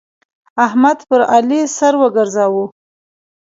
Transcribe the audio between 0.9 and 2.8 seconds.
پر علي سر وګرځاوو.